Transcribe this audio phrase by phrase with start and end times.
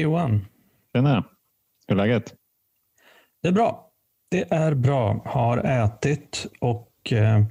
[0.00, 0.46] Hej Johan.
[0.92, 1.24] Tjena.
[1.88, 2.34] Hur är läget?
[3.42, 3.90] Det är bra.
[4.30, 5.22] Det är bra.
[5.24, 7.44] Har ätit och eh,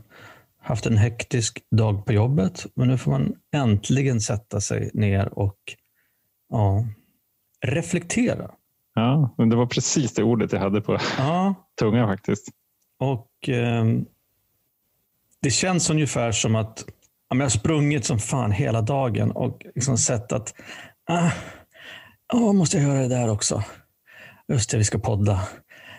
[0.62, 2.66] haft en hektisk dag på jobbet.
[2.75, 5.57] Men nu får man äntligen sätta sig ner och
[6.49, 6.85] ja,
[7.66, 8.52] reflektera.
[8.93, 11.55] Ja, det var precis det ordet jag hade på ja.
[11.80, 12.47] tungan faktiskt.
[13.00, 13.86] Och eh,
[15.41, 16.86] Det känns ungefär som att
[17.30, 20.53] ja, jag har sprungit som fan hela dagen och liksom sett att
[21.09, 21.31] ah,
[22.33, 23.63] oh, måste jag göra det där också?
[24.47, 25.41] Just det, vi ska podda.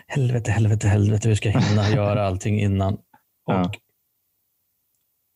[0.07, 2.93] Helvete, helvete, helvete, vi ska hinna göra allting innan.
[2.93, 3.71] Och, ja.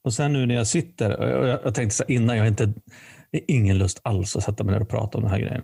[0.04, 2.48] och sen nu när jag sitter, och jag, jag tänkte så här, innan, jag har
[2.48, 2.74] inte,
[3.32, 5.64] ingen lust alls att sätta mig ner och prata om den här grejen.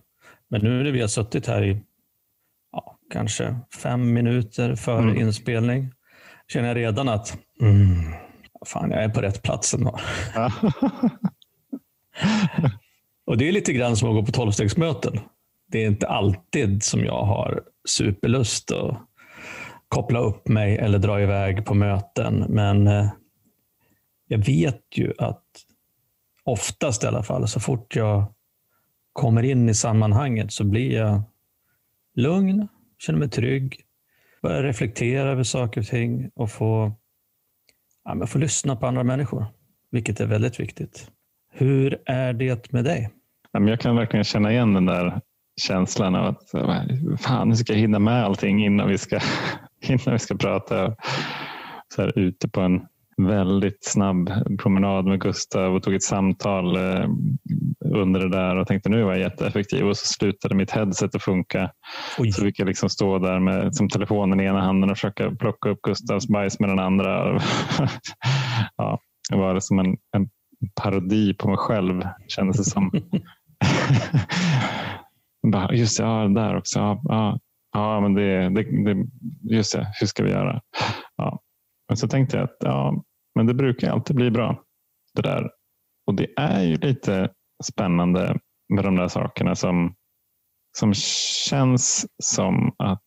[0.49, 1.81] Men nu när vi har suttit här i
[2.71, 5.17] ja, kanske fem minuter före mm.
[5.17, 5.93] inspelning,
[6.47, 8.13] känner jag redan att mm,
[8.65, 9.99] fan, jag är på rätt plats ändå.
[13.25, 15.19] och det är lite grann som att gå på tolvstegsmöten.
[15.67, 18.97] Det är inte alltid som jag har superlust att
[19.87, 22.45] koppla upp mig eller dra iväg på möten.
[22.49, 23.09] Men eh,
[24.27, 25.45] jag vet ju att
[26.43, 28.33] oftast i alla fall, så fort jag
[29.13, 31.21] kommer in i sammanhanget så blir jag
[32.15, 33.81] lugn, känner mig trygg,
[34.41, 36.91] börjar reflektera över saker och ting och få,
[38.03, 39.45] ja, få lyssna på andra människor,
[39.91, 41.11] vilket är väldigt viktigt.
[41.51, 43.09] Hur är det med dig?
[43.51, 45.21] Jag kan verkligen känna igen den där
[45.61, 46.51] känslan av att
[47.21, 49.19] fan, nu ska jag hinna med allting innan vi ska,
[49.81, 50.95] innan vi ska prata.
[51.95, 52.81] Så här, ute på en
[53.17, 57.05] väldigt snabb promenad med Gustav och tog ett samtal eh,
[57.85, 61.23] under det där och tänkte nu var jag jätteeffektiv och så slutade mitt headset att
[61.23, 61.71] funka.
[62.17, 62.31] Oj.
[62.31, 65.69] Så fick jag liksom stå där med som telefonen i ena handen och försöka plocka
[65.69, 67.41] upp Gustavs bajs med den andra.
[68.77, 68.99] ja,
[69.29, 70.29] det var som en, en
[70.81, 72.91] parodi på mig själv kändes det som.
[75.51, 76.79] Bara, just det, ja, där också.
[76.79, 77.39] Ja, ja,
[77.73, 79.07] ja men det, det, det,
[79.55, 80.61] just det, hur ska vi göra?
[81.15, 81.39] Ja.
[81.89, 83.03] Men så tänkte jag att ja,
[83.35, 84.63] men det brukar alltid bli bra.
[85.13, 85.51] det där.
[86.07, 87.29] Och det är ju lite
[87.63, 88.39] spännande
[88.73, 89.95] med de där sakerna som,
[90.77, 90.93] som
[91.49, 93.01] känns som att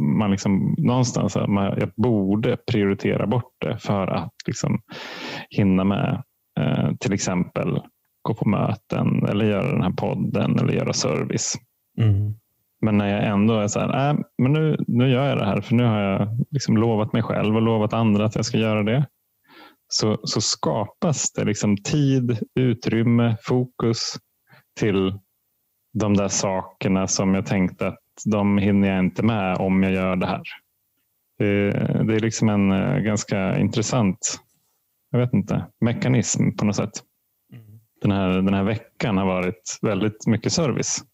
[0.00, 4.80] man liksom någonstans man, jag borde prioritera bort det för att liksom
[5.50, 6.22] hinna med
[6.58, 7.80] eh, till exempel
[8.22, 11.54] gå på möten eller göra den här podden eller göra service.
[11.98, 12.34] Mm.
[12.80, 15.60] Men när jag ändå är så här, äh, men nu, nu gör jag det här
[15.60, 18.82] för nu har jag liksom lovat mig själv och lovat andra att jag ska göra
[18.82, 19.06] det.
[19.88, 24.16] Så, så skapas det liksom tid, utrymme, fokus
[24.80, 25.18] till
[25.92, 30.16] de där sakerna som jag tänkte att de hinner jag inte med om jag gör
[30.16, 30.42] det här.
[31.38, 31.70] Det,
[32.04, 34.40] det är liksom en eh, ganska intressant
[35.10, 37.02] jag vet inte, mekanism på något sätt.
[37.52, 37.80] Mm.
[38.00, 41.04] Den, här, den här veckan har varit väldigt mycket service.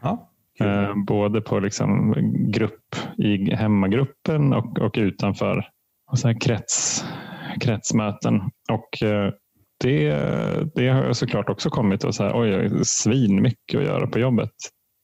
[0.00, 0.30] Ja,
[0.60, 2.14] eh, både på liksom
[2.52, 5.68] grupp i hemmagruppen och, och utanför.
[6.10, 7.04] Och så krets,
[7.60, 8.40] kretsmöten.
[8.72, 9.32] Och eh,
[9.80, 10.10] det,
[10.74, 14.52] det har såklart också kommit och så här, oj, svin mycket att göra på jobbet.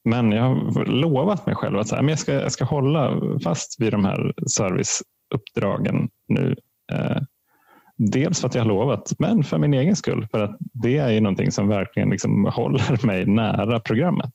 [0.09, 3.21] Men jag har lovat mig själv att så här, men jag, ska, jag ska hålla
[3.43, 6.55] fast vid de här serviceuppdragen nu.
[6.91, 7.17] Eh,
[7.97, 10.27] dels för att jag har lovat, men för min egen skull.
[10.31, 14.31] För att det är ju någonting som verkligen liksom håller mig nära programmet.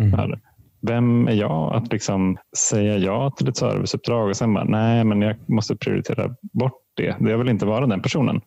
[0.00, 0.40] Mm.
[0.80, 5.22] Vem är jag att liksom säga ja till ett serviceuppdrag och sen bara, nej, men
[5.22, 7.16] jag måste prioritera bort det.
[7.20, 8.40] Jag vill inte vara den personen.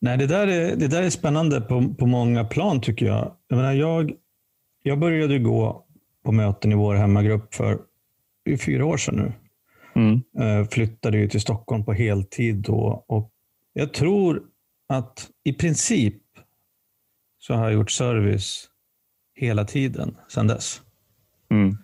[0.00, 3.32] Nej, det där är, det där är spännande på, på många plan tycker jag.
[3.48, 4.12] Jag, menar, jag.
[4.82, 5.84] jag började gå
[6.24, 7.78] på möten i vår hemmagrupp för
[8.66, 9.32] fyra år sedan nu.
[9.98, 10.22] Mm.
[10.38, 13.04] Eh, flyttade ju till Stockholm på heltid då.
[13.08, 13.32] Och
[13.72, 14.42] jag tror
[14.88, 16.22] att i princip
[17.38, 18.68] så har jag gjort service
[19.34, 20.82] hela tiden sedan dess.
[21.50, 21.76] Mm.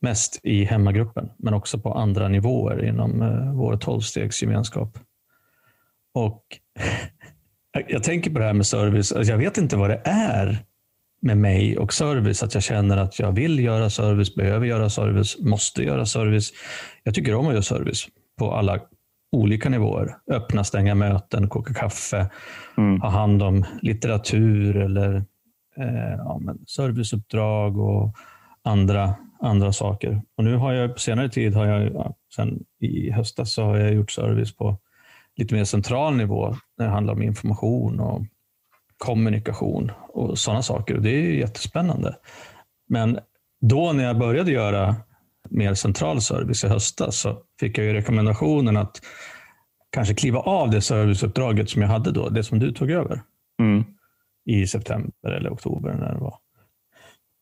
[0.00, 4.98] Mest i hemmagruppen, men också på andra nivåer inom uh, vår tolvstegsgemenskap.
[6.14, 6.42] Och
[7.88, 9.12] jag tänker på det här med service.
[9.12, 10.64] Alltså jag vet inte vad det är
[11.22, 12.42] med mig och service.
[12.42, 16.52] Att jag känner att jag vill göra service, behöver göra service, måste göra service.
[17.02, 18.06] Jag tycker om att göra service
[18.38, 18.80] på alla
[19.32, 20.16] olika nivåer.
[20.30, 22.30] Öppna, stänga möten, koka kaffe,
[22.76, 23.00] mm.
[23.00, 25.14] ha hand om litteratur eller
[25.76, 28.16] eh, ja, serviceuppdrag och
[28.64, 30.22] andra, andra saker.
[30.36, 33.76] Och nu har jag på senare tid, har jag, ja, sen i höstas, så har
[33.76, 34.78] jag gjort service på
[35.36, 38.22] lite mer central nivå när det handlar om information och
[38.98, 40.94] kommunikation och sådana saker.
[40.96, 42.16] Och det är jättespännande.
[42.88, 43.18] Men
[43.60, 44.96] då när jag började göra
[45.50, 49.00] mer central service i höstas så fick jag ju rekommendationen att
[49.92, 53.22] kanske kliva av det serviceuppdraget som jag hade då, det som du tog över.
[53.60, 53.84] Mm
[54.48, 56.34] i september eller oktober när det var.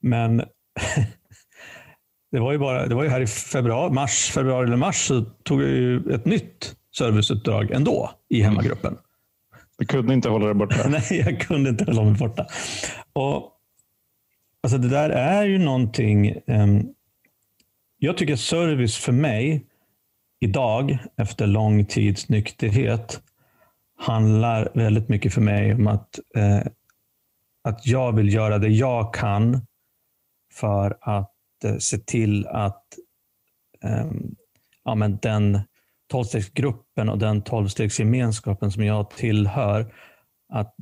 [0.02, 0.36] Men
[2.32, 5.20] det var ju bara, det var ju här i februari, mars, februari eller mars så
[5.24, 8.50] tog jag ju ett nytt serviceuppdrag ändå i Mm.
[8.50, 8.96] hemmagruppen.
[9.78, 10.88] Du kunde inte hålla dig borta.
[10.88, 12.46] Nej, jag kunde inte hålla mig borta.
[13.12, 13.52] Och,
[14.62, 16.40] alltså det där är ju någonting.
[16.46, 16.94] Um,
[17.98, 19.66] jag tycker service för mig
[20.40, 23.20] idag, efter lång tids nykterhet,
[23.98, 26.62] handlar väldigt mycket för mig om att, eh,
[27.64, 29.66] att jag vill göra det jag kan
[30.52, 32.84] för att eh, se till att
[33.84, 34.10] eh,
[34.84, 35.60] ja, men den
[36.08, 39.94] tolvstegsgruppen och den tolvstegsgemenskapen som jag tillhör,
[40.52, 40.74] att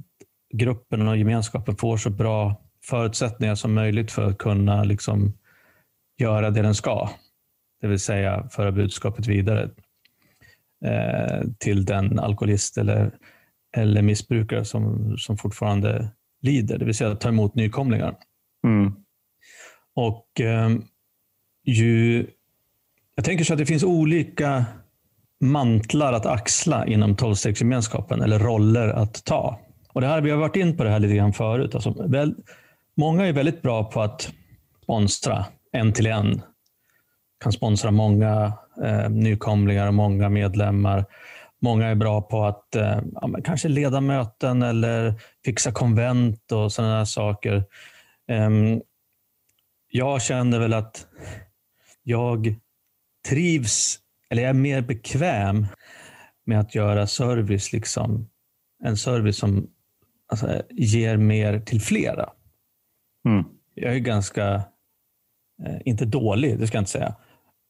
[0.54, 5.38] gruppen och gemenskapen får så bra förutsättningar som möjligt för att kunna liksom
[6.18, 7.10] göra det den ska.
[7.80, 9.70] Det vill säga föra budskapet vidare
[10.84, 13.14] eh, till den alkoholist eller,
[13.76, 16.78] eller missbrukare som, som fortfarande lider.
[16.78, 18.16] Det vill säga ta emot nykomlingar.
[18.66, 18.92] Mm.
[19.94, 20.70] Och eh,
[21.64, 22.26] ju,
[23.14, 24.64] Jag tänker så att det finns olika
[25.42, 29.60] mantlar att axla inom tolvstegsgemenskapen eller roller att ta.
[29.92, 31.74] Och det här, vi har varit in på det här lite grann förut.
[31.74, 32.34] Alltså, väl,
[32.96, 34.32] många är väldigt bra på att
[34.82, 36.42] sponsra en till en.
[37.40, 38.52] Kan sponsra många
[38.84, 41.04] eh, nykomlingar och många medlemmar.
[41.60, 45.14] Många är bra på att eh, ja, kanske leda möten eller
[45.44, 47.64] fixa konvent och sådana saker.
[48.28, 48.50] Eh,
[49.88, 51.06] jag känner väl att
[52.02, 52.54] jag
[53.28, 53.98] trivs,
[54.32, 55.66] eller jag är mer bekväm
[56.44, 58.28] med att göra service, liksom,
[58.84, 59.70] en service som
[60.28, 62.30] alltså, ger mer till flera.
[63.28, 63.44] Mm.
[63.74, 64.54] Jag är ganska,
[65.66, 67.14] eh, inte dålig, det ska jag inte säga,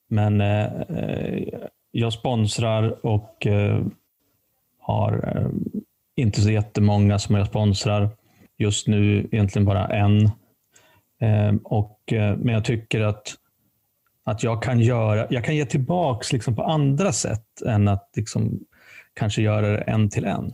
[0.08, 1.48] men eh, eh,
[1.90, 3.84] jag sponsrar och eh,
[4.78, 5.48] har eh,
[6.16, 8.10] inte så jättemånga som jag sponsrar.
[8.58, 10.24] Just nu egentligen bara en.
[11.20, 11.98] Eh, och,
[12.36, 13.34] men jag tycker att,
[14.24, 18.60] att jag kan göra, jag kan ge tillbaka liksom på andra sätt än att liksom
[19.14, 20.52] kanske göra det en till en.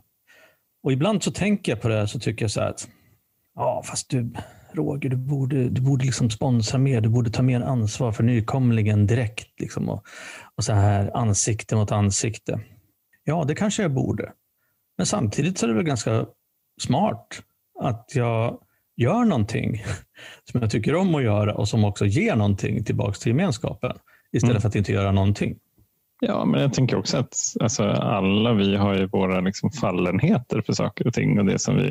[0.82, 2.88] Och ibland så tänker jag på det här så tycker jag så här att
[3.54, 4.32] ja, fast du
[4.72, 7.00] Roger, du borde, du borde liksom sponsra mer.
[7.00, 9.60] Du borde ta mer ansvar för nykomlingen direkt.
[9.60, 10.04] Liksom, och,
[10.54, 12.60] och så här ansikte mot ansikte.
[13.24, 14.32] Ja, det kanske jag borde.
[14.96, 16.26] Men samtidigt så är det väl ganska
[16.80, 17.42] smart
[17.80, 18.60] att jag
[18.98, 19.82] gör någonting
[20.50, 23.96] som jag tycker om att göra och som också ger någonting tillbaka till gemenskapen.
[24.32, 24.60] Istället Mm.
[24.62, 25.56] för att inte göra någonting.
[26.20, 30.72] Ja, men jag tänker också att alltså, alla vi har ju våra liksom, fallenheter för
[30.72, 31.88] saker och ting och det som vi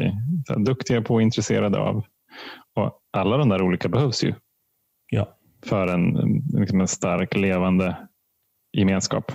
[0.50, 2.04] är duktiga på och intresserade av.
[2.76, 4.34] Och alla de där olika behövs ju
[5.10, 5.38] Ja.
[5.66, 6.14] för en,
[6.54, 7.98] liksom en stark levande
[8.74, 9.32] gemenskap.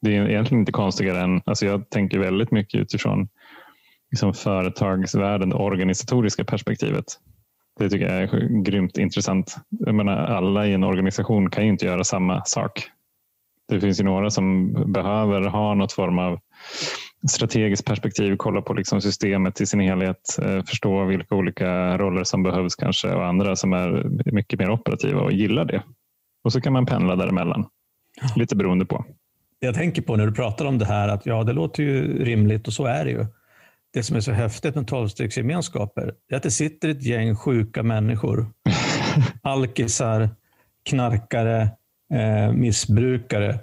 [0.00, 3.28] Det är egentligen inte konstigare än, alltså jag tänker väldigt mycket utifrån
[4.16, 7.04] liksom företagsvärlden, det organisatoriska perspektivet.
[7.78, 9.56] Det tycker jag är grymt intressant.
[9.68, 12.88] Jag menar, alla i en organisation kan ju inte göra samma sak.
[13.68, 16.38] Det finns ju några som behöver ha något form av
[17.28, 22.42] strategiskt perspektiv, kolla på liksom systemet i sin helhet, eh, förstå vilka olika roller som
[22.42, 25.82] behövs kanske och andra som är mycket mer operativa och gillar det.
[26.44, 27.66] Och så kan man pendla däremellan.
[28.36, 29.04] Lite beroende på.
[29.60, 32.66] Jag tänker på när du pratar om det här, att ja, det låter ju rimligt
[32.66, 33.26] och så är det ju.
[33.92, 38.46] Det som är så häftigt med tolvstegsgemenskaper är att det sitter ett gäng sjuka människor.
[39.42, 40.28] Alkisar,
[40.88, 41.68] knarkare,
[42.14, 43.58] eh, missbrukare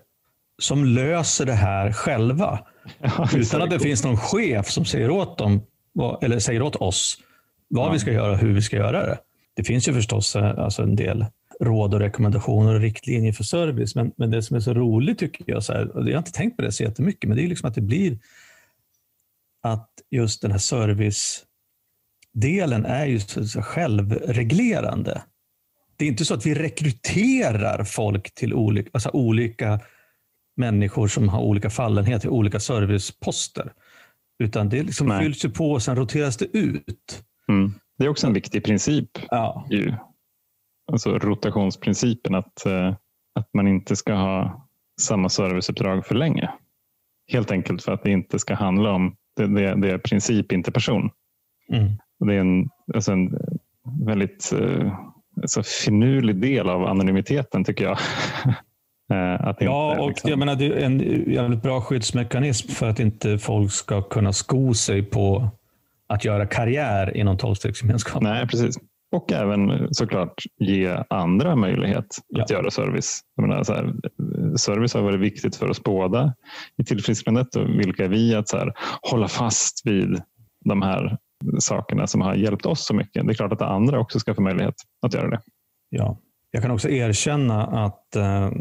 [0.62, 2.60] som löser det här själva.
[3.02, 5.62] Ja, Utan att det finns någon chef som säger åt dem,
[6.22, 7.18] eller säger åt oss
[7.68, 7.92] vad Ja.
[7.92, 9.18] vi ska göra och hur vi ska göra det.
[9.56, 11.26] Det finns ju förstås eh, alltså en del
[11.62, 13.96] råd och rekommendationer och riktlinjer för service.
[13.96, 16.32] Men, men det som är så roligt tycker jag, så här, och jag har inte
[16.32, 18.18] tänkt på det så jättemycket, men det är liksom att det blir
[19.64, 23.20] att just den här servicedelen är ju
[23.62, 25.24] självreglerande.
[25.98, 29.80] Det är inte så att vi rekryterar folk till olika, alltså olika
[30.58, 33.74] människor som har olika fallenhet till olika serviceposter.
[34.44, 35.24] Utan det liksom Nej.
[35.24, 37.24] fylls ju på och sen roteras det ut.
[37.50, 37.74] Mm.
[37.98, 39.10] Det är också en viktig princip.
[39.30, 39.94] Ja, Ju.
[40.92, 42.96] Alltså rotationsprincipen att, eh,
[43.36, 44.68] att man inte ska ha
[45.02, 46.50] samma serviceuppdrag för länge.
[47.32, 50.72] Helt enkelt för att det inte ska handla om det, det, det är princip, inte
[50.72, 51.10] person.
[51.72, 51.92] mm.
[52.20, 53.36] Det är en, alltså en
[54.06, 54.98] väldigt eh,
[55.42, 57.98] alltså finurlig del av anonymiteten tycker jag.
[59.12, 61.00] Eh, att ja och liksom- jag menar, det är en
[61.32, 65.50] jävligt bra skyddsmekanism för att inte folk ska kunna sko sig på
[66.08, 68.24] att göra karriär inom tolvstegsgemenskapen.
[68.30, 68.76] Nej, precis.
[69.12, 72.46] Och även såklart ge andra möjlighet att Ja.
[72.50, 73.22] göra service.
[73.36, 73.94] Jag menar, så här,
[74.58, 76.34] service har varit viktigt för oss båda
[76.78, 77.56] i tillfrisknandet.
[77.56, 80.22] Och vilka är vi att så här, hålla fast vid
[80.66, 81.18] de här
[81.60, 83.26] sakerna som har hjälpt oss så mycket.
[83.26, 85.42] Det är klart att andra också ska få möjlighet att göra det.
[85.90, 86.18] Ja,
[86.52, 88.52] jag kan också erkänna att, eh,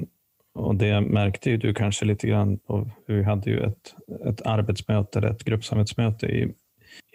[0.55, 3.95] och det märkte ju du kanske lite grann på, vi hade ju ett,
[4.29, 6.55] ett arbetsmöte, ett gruppsamhetsmöte i,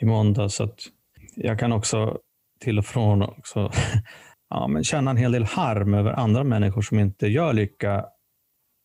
[0.01, 0.79] i måndag, så att
[1.35, 2.17] jag kan också
[2.59, 3.71] till och från också
[4.49, 8.05] ja, men känna en hel del harm över andra människor som inte gör lika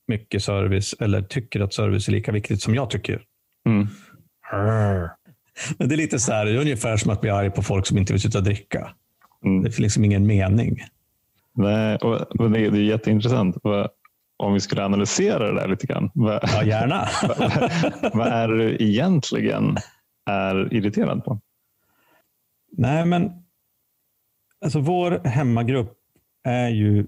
[0.09, 3.23] mycket service eller tycker att service är lika viktigt som jag tycker.
[3.67, 3.89] Mm.
[5.79, 7.87] Men det är lite så här, det är ungefär som att bli arg på folk
[7.87, 8.95] som inte vill sluta dricka.
[9.45, 9.63] Mm.
[9.63, 10.79] Det finns liksom ingen mening.
[11.55, 13.57] Nej, och det är jätteintressant.
[14.37, 16.11] Om vi skulle analysera det där lite grann.
[16.15, 17.09] Ja, gärna.
[17.29, 19.77] vad, vad är du egentligen
[20.27, 21.41] är irriterad på?
[22.73, 23.31] Nej, men
[24.65, 25.93] alltså vår hemmagrupp
[26.45, 27.07] är ju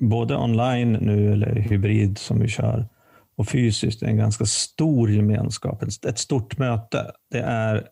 [0.00, 2.88] både online nu eller hybrid som vi kör
[3.36, 7.12] och fysiskt en ganska stor gemenskap, ett stort möte.
[7.30, 7.88] Det, är,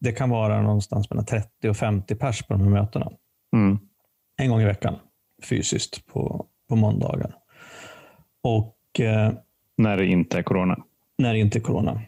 [0.00, 3.12] det kan vara någonstans mellan 30 och 50 pers på de här mötena.
[3.56, 3.78] Mm.
[4.36, 4.94] En gång i veckan
[5.42, 7.34] fysiskt på, på måndagar.
[8.42, 9.32] Och, eh,
[9.76, 10.84] när det inte är corona?
[11.18, 12.00] När det inte är corona.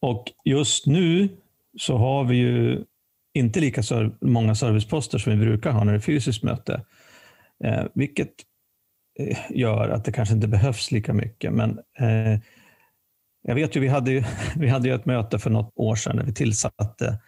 [0.00, 1.28] Och just nu
[1.78, 2.84] så har vi ju
[3.34, 3.82] inte lika
[4.20, 6.82] många serviceposter som vi brukar ha när det är fysiskt möte.
[7.64, 8.32] Eh, vilket
[9.18, 11.52] eh, gör att det kanske inte behövs lika mycket.
[11.52, 12.40] Men eh,
[13.42, 14.24] jag vet ju, vi hade ju,
[14.56, 17.20] vi hade ju ett möte för något år sedan när vi tillsatte,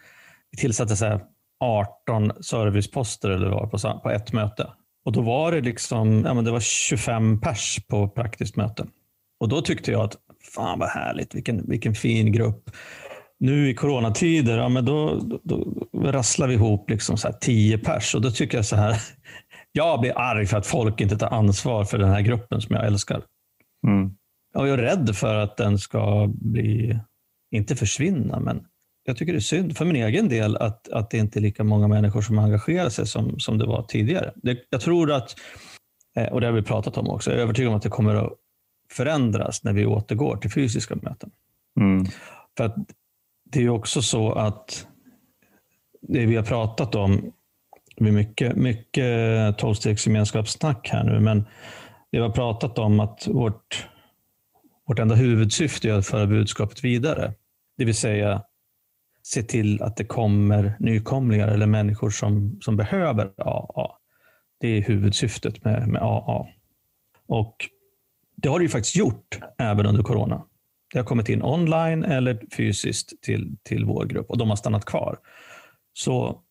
[0.51, 1.21] vi tillsatte så
[1.59, 4.67] 18 serviceposter eller var på, på ett möte.
[5.05, 8.87] Och då var det liksom, ja, men det var 25 pers på praktiskt möte.
[9.39, 10.15] Och då tyckte jag att
[10.53, 12.69] fan vad härligt, vilken, vilken fin grupp.
[13.39, 17.77] Nu i coronatider, ja, men då, då, då rasslar vi ihop liksom så här 10
[17.77, 19.01] pers och då tycker jag så här,
[19.77, 22.85] jag blir arg för att folk inte tar ansvar för den här gruppen som jag
[22.85, 23.21] älskar.
[23.87, 24.11] Mm.
[24.53, 26.99] Jag är rädd för att den ska bli,
[27.51, 28.65] inte försvinna, men
[29.03, 31.63] jag tycker det är synd för min egen del att, att det inte är lika
[31.63, 34.31] många människor som engagerar sig som, som det var tidigare.
[34.35, 35.35] Det, jag tror att,
[36.15, 38.15] eh, och det har vi pratat om också, jag är övertygad om att det kommer
[38.15, 38.33] att
[38.91, 41.31] förändras när vi återgår till fysiska möten.
[41.79, 42.05] Mm.
[42.57, 42.75] För att
[43.51, 44.87] det är också så att
[46.01, 47.31] det vi har pratat om,
[47.97, 51.39] det blir mycket, mycket tolvstegsgemenskapssnack här nu, men
[52.11, 53.87] det vi har pratat om att vårt,
[54.87, 57.33] vårt enda huvudsyfte är att föra budskapet vidare.
[57.77, 58.41] Det vill säga
[59.23, 63.91] se till att det kommer nykomlingar eller människor som, som behöver AA.
[64.59, 66.47] Det är huvudsyftet med, med AA.
[67.27, 67.55] Och
[68.35, 70.43] det har det ju faktiskt gjort även under corona.
[70.93, 74.85] Det har kommit in online eller fysiskt till, till vår grupp och de har stannat
[74.85, 75.17] kvar.
[75.93, 76.41] Så,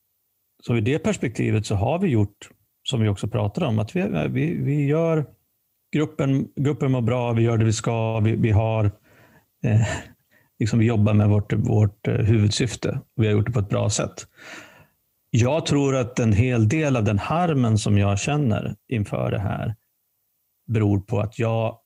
[0.66, 2.50] så i det perspektivet så har vi gjort,
[2.82, 5.26] som vi också pratar om, att vi, vi, vi gör
[5.92, 8.84] gruppen, gruppen mår bra, vi gör det vi ska, vi, vi har
[9.64, 9.80] eh,
[10.58, 13.68] liksom vi jobbar med vårt, vårt eh, huvudsyfte och Vi har gjort det på ett
[13.68, 14.26] bra sätt.
[15.30, 19.74] Jag tror att en hel del av den harmen som jag känner inför det här
[20.66, 21.78] beror på att jag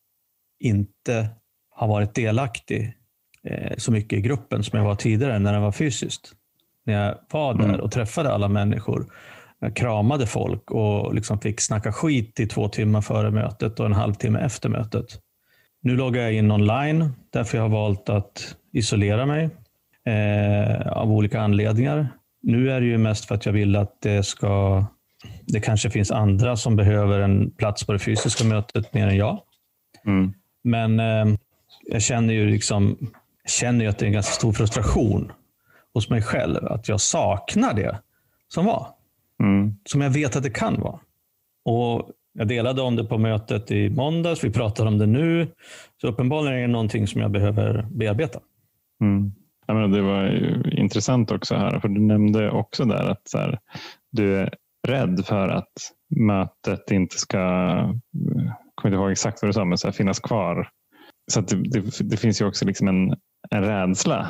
[0.61, 1.29] inte
[1.71, 2.97] har varit delaktig
[3.45, 6.37] eh, så mycket i gruppen som jag var tidigare när den var fysiskt.
[6.87, 7.81] När jag var där mm.
[7.81, 9.07] och träffade alla människor,
[9.61, 13.93] jag kramade folk och liksom fick snacka skit i två timmar före mötet och en
[13.93, 15.19] halvtimme efter mötet.
[15.83, 19.51] Nu loggar jag in online därför jag har valt att isolera mig
[20.07, 22.09] eh, av olika anledningar.
[22.43, 24.85] Nu är det ju mest för att jag vill att det ska
[25.47, 29.41] det kanske finns andra som behöver en plats på det fysiska mötet mer än jag.
[30.07, 30.33] Mm.
[30.65, 31.37] Men eh,
[31.87, 33.11] jag känner ju liksom,
[33.47, 35.33] känner ju att det är en ganska stor frustration
[35.95, 36.67] hos mig själv.
[36.67, 37.99] Att jag saknar det
[38.49, 38.87] som var.
[39.43, 39.75] Mm.
[39.85, 41.01] Som jag vet att det kan vara.
[41.65, 44.45] Och jag delade om det på mötet i måndags.
[44.45, 45.49] Vi pratar om det nu.
[46.01, 48.41] Så uppenbarligen är det någonting som jag behöver bearbeta.
[49.01, 49.33] Mm.
[49.67, 50.29] Ja, men det var
[50.79, 53.59] intressant också här, för du nämnde också där att så här,
[54.11, 54.55] du är
[54.89, 55.73] rädd för att
[56.17, 58.01] mötet inte ska, jag
[58.75, 60.69] kommer inte ihåg exakt vad du sa, men så här, finnas kvar.
[61.33, 63.15] Så det, det, det, finns ju också liksom en,
[63.51, 64.29] en rädsla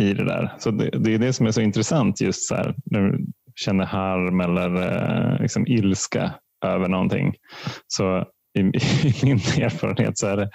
[0.00, 0.54] i det där.
[0.58, 3.84] Så det, det, är det som är så intressant just så här, när du känner
[3.84, 7.34] harm eller eh, liksom ilska över någonting.
[7.86, 8.26] Så
[8.58, 10.50] i, i min erfarenhet så är det,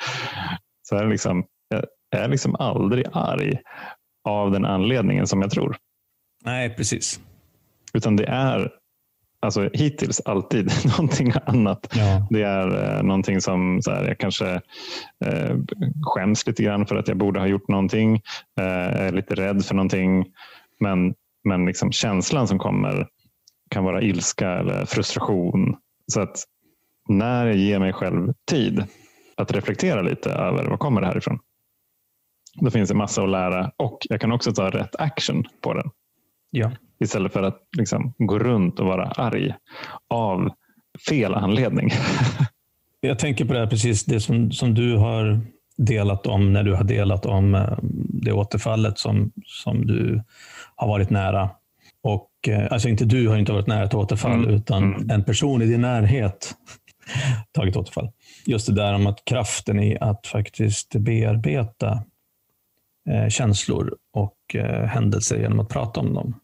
[0.81, 1.85] så är det liksom, jag
[2.21, 3.59] är liksom aldrig arg
[4.27, 5.77] av den anledningen som jag tror.
[6.45, 7.19] Nej, precis.
[7.93, 8.71] Utan det är
[9.45, 11.87] alltså hittills alltid någonting annat.
[11.95, 12.27] Ja.
[12.29, 14.61] Det är eh, någonting som så här, jag kanske
[15.25, 15.57] eh,
[16.01, 18.15] skäms lite grann för att jag borde ha gjort någonting.
[18.59, 20.25] Eh, är lite rädd för någonting.
[20.79, 23.07] Men, men liksom känslan som kommer
[23.69, 25.75] kan vara ilska eller frustration.
[26.07, 26.43] Så att
[27.09, 28.83] när jag ger mig själv tid
[29.37, 31.39] att reflektera lite över vad kommer det här ifrån?
[32.61, 35.89] Då finns det massa att lära och jag kan också ta rätt action på den.
[36.55, 36.71] Ja.
[36.99, 39.53] Istället för att liksom, gå runt och vara arg
[40.09, 40.51] av
[41.09, 41.89] fel anledning.
[43.01, 45.41] Jag tänker på det här, precis det som, som du har
[45.77, 47.77] delat om när du har delat om eh,
[48.23, 50.23] det återfallet som, som du
[50.75, 51.49] har varit nära.
[52.01, 54.49] Och, eh, alltså inte du har inte varit nära ett återfall, mm.
[54.49, 55.09] utan mm.
[55.09, 56.53] en person i din närhet
[57.51, 58.09] tagit återfall.
[58.45, 62.03] Just det där om att kraften i att faktiskt bearbeta
[63.09, 66.39] eh, känslor och eh, händelser genom att prata om dem.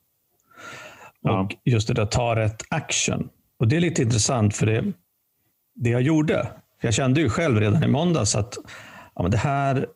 [1.22, 1.42] Ja.
[1.42, 3.30] Och just det där ta rätt action.
[3.60, 4.84] Och Det är lite intressant för det,
[5.76, 6.52] det jag gjorde.
[6.82, 8.58] Jag kände ju själv redan i måndags att
[9.16, 9.88] ja, men det här,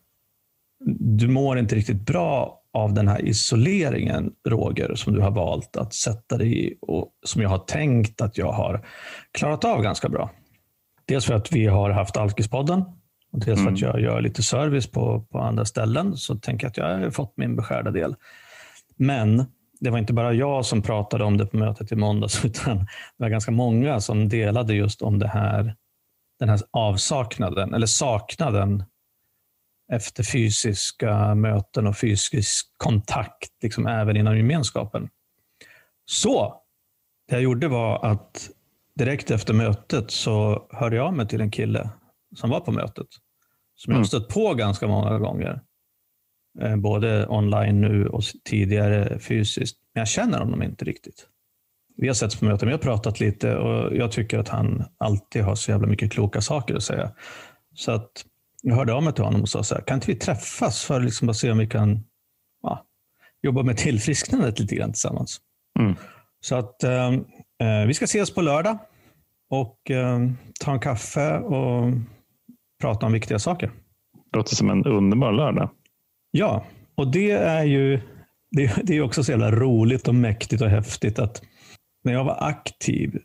[1.00, 5.94] du mår inte riktigt bra av den här isoleringen, Roger, som du har valt att
[5.94, 8.86] sätta dig i och som jag har tänkt att jag har
[9.32, 10.32] klarat av ganska bra.
[11.05, 12.84] Dels för att vi har haft Alkispodden
[13.32, 13.89] och dels för att mm.
[13.89, 17.38] jag gör lite service på, på andra ställen så tänker jag att jag har fått
[17.38, 18.15] min beskärda del.
[18.96, 19.46] Men
[19.79, 22.88] det var inte bara jag som pratade om det på mötet i måndags, utan det
[23.17, 25.75] var ganska många som delade just om det här,
[26.39, 28.84] den här avsaknaden, eller saknaden
[29.91, 35.10] efter fysiska möten och fysisk kontakt, liksom även inom gemenskapen.
[36.05, 36.62] Så
[37.27, 38.50] det jag gjorde var att
[38.96, 41.89] direkt efter mötet så hörde jag mig till en kille
[42.36, 43.08] som var på mötet.
[43.75, 44.05] Som jag mm.
[44.05, 45.62] stött på ganska många gånger.
[46.62, 49.77] Eh, både online nu och tidigare fysiskt.
[49.93, 51.27] Men jag känner honom inte riktigt.
[51.97, 55.43] Vi har setts på möten, vi har pratat lite och jag tycker att han alltid
[55.43, 57.12] har så jävla mycket kloka saker att säga.
[57.74, 58.12] Så att
[58.62, 61.00] jag hörde av mig till honom och sa så här, kan inte vi träffas för
[61.00, 62.03] liksom att se om vi kan
[62.62, 62.85] ja,
[63.41, 65.41] jobba med tillfrisknandet lite grann tillsammans.
[65.79, 65.95] Mm.
[66.39, 67.13] Så att eh,
[67.59, 68.77] eh, vi ska ses på lördag
[69.50, 70.19] och eh,
[70.59, 71.93] ta en kaffe och
[72.81, 73.71] prata om viktiga saker.
[74.35, 75.70] Låter som en underbar lördag.
[76.37, 78.01] Ja, och det är ju
[78.51, 81.41] det, det är också så jävla roligt och mäktigt och häftigt att
[82.03, 83.19] när jag var aktiv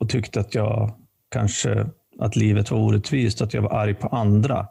[0.00, 0.94] och tyckte att jag
[1.30, 1.86] kanske
[2.18, 4.66] att livet var orättvist, att jag var arg på andra.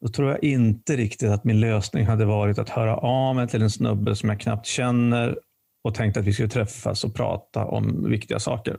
[0.00, 3.62] Då tror jag inte riktigt att min lösning hade varit att höra av mig till
[3.62, 5.38] en snubbe som jag knappt känner
[5.84, 8.76] och tänkte att vi skulle träffas och prata om viktiga saker.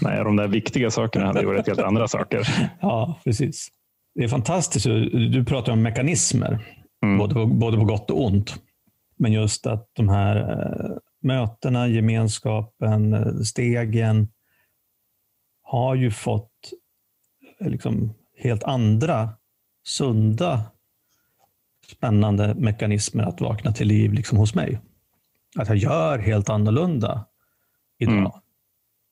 [0.00, 2.48] Nej, de där viktiga sakerna hade varit helt andra saker.
[2.80, 3.68] Ja, precis.
[4.14, 4.86] Det är fantastiskt.
[5.12, 6.77] Du pratar om mekanismer,
[7.08, 7.18] mm.
[7.18, 8.54] både, på, både på gott och ont.
[9.16, 14.28] Men just att de här eh, mötena, gemenskapen, eh, stegen
[15.62, 16.72] har ju fått
[17.60, 19.30] liksom helt andra
[19.86, 20.62] sunda
[21.86, 24.80] spännande mekanismer att vakna till liv liksom hos mig.
[25.56, 27.24] Att jag gör helt annorlunda
[27.98, 28.16] idag.
[28.16, 28.30] Mm.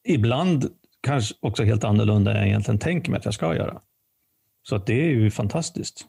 [0.04, 3.80] Ibland kanske också helt annorlunda än jag egentligen tänker mig att jag ska göra.
[4.62, 6.06] Så att det är ju fantastiskt.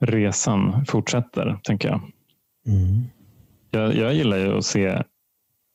[0.00, 2.00] Resan fortsätter, tänker jag.
[2.66, 3.04] Mm.
[3.70, 5.02] Jag, jag gillar ju att se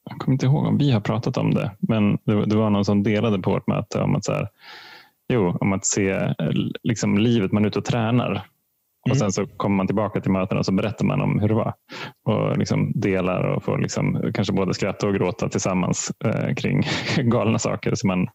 [0.09, 2.85] jag kommer inte ihåg om vi har pratat om det, men det, det var någon
[2.85, 4.49] som delade på vårt möte om att så här,
[5.27, 6.33] Jo, om att se
[6.83, 8.31] liksom, livet man är ute och tränar.
[8.31, 8.41] Mm.
[9.09, 11.53] Och Sen så kommer man tillbaka till mötena och så berättar man om hur det
[11.53, 11.73] var.
[12.25, 16.83] Och liksom delar och får liksom, kanske både skratta och gråta tillsammans eh, kring
[17.17, 18.27] galna saker som man,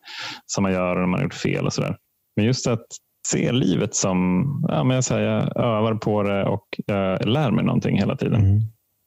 [0.46, 1.96] som man gör och man har gjort fel och sådär.
[2.36, 2.86] Men just att
[3.30, 7.64] se livet som, ja, men jag, säger, jag övar på det och jag lär mig
[7.64, 8.40] någonting hela tiden.
[8.40, 8.60] Mm.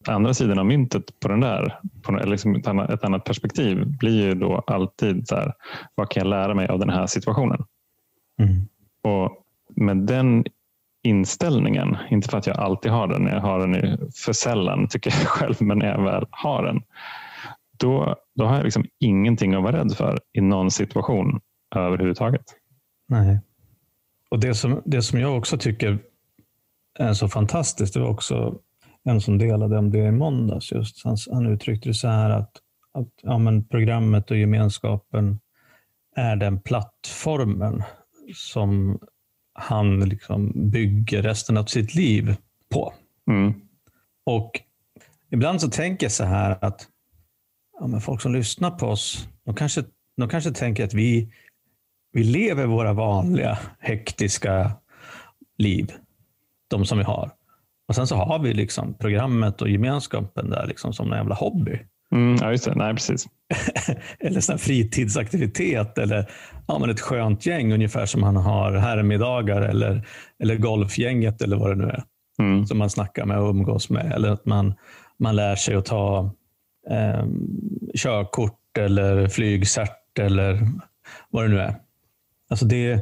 [0.08, 4.26] Andra sidan av myntet på den där, på, liksom ett, annat, ett annat perspektiv blir
[4.26, 5.54] ju då alltid så här,
[5.96, 7.64] vad kan jag lära mig av den här situationen?
[8.40, 8.62] Mm.
[9.04, 9.32] Och
[9.76, 10.44] med den
[11.04, 15.20] inställningen, inte för att jag alltid har den, jag har den för sällan tycker jag
[15.28, 16.82] själv, men när jag väl har den,
[17.80, 21.42] då, då har jag liksom ingenting att vara rädd för i någon situation
[21.76, 22.46] överhuvudtaget.
[23.08, 23.40] Nej.
[24.34, 26.00] Och det som, det som jag också tycker
[27.00, 28.60] är så fantastiskt, det var också
[29.04, 30.72] en som delade om det i måndags.
[30.72, 31.04] Just.
[31.04, 32.52] Han, han uttryckte det så här att,
[32.94, 35.40] att ja, men programmet och gemenskapen
[36.16, 37.84] är den plattformen
[38.36, 39.00] som
[39.54, 42.36] han liksom bygger resten av sitt liv
[42.70, 42.94] på.
[43.28, 43.54] Mm.
[44.26, 44.62] Och
[45.32, 46.88] Ibland så tänker jag så här att
[47.80, 49.84] ja, men folk som lyssnar på oss, de kanske,
[50.18, 51.34] de kanske tänker att vi,
[52.14, 54.72] vi lever våra vanliga hektiska
[55.58, 55.92] liv.
[56.70, 57.32] De som vi har.
[57.88, 61.80] Och Sen så har vi liksom programmet och gemenskapen där liksom som en jävla hobby.
[62.12, 62.76] Mm, ja, just det.
[62.76, 63.28] Nej, precis.
[64.20, 66.30] eller sån fritidsaktivitet eller
[66.68, 70.08] ja, men ett skönt gäng, ungefär som man har herrmiddagar eller,
[70.44, 72.04] eller golfgänget eller vad det nu är.
[72.40, 72.66] Mm.
[72.66, 74.12] Som man snackar med och umgås med.
[74.12, 74.74] Eller att man,
[75.20, 76.32] man lär sig att ta
[76.90, 77.26] eh,
[77.96, 80.68] körkort eller flygcert eller
[81.30, 81.76] vad det nu är.
[82.54, 83.00] Alltså det,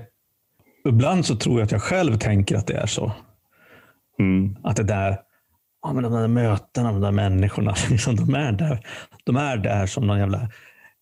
[0.87, 3.11] ibland så tror jag att jag själv tänker att det är så.
[4.19, 4.57] Mm.
[4.63, 5.17] Att det där
[5.81, 8.85] ja, men de där mötena de där människorna, liksom, de, är där,
[9.23, 10.49] de är där som någon jävla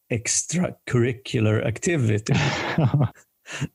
[0.09, 2.33] extracurricular activity.